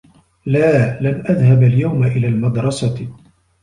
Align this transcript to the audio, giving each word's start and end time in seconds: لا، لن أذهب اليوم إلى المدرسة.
لا، 0.45 0.99
لن 1.01 1.23
أذهب 1.29 1.63
اليوم 1.63 2.03
إلى 2.03 2.27
المدرسة. 2.27 3.07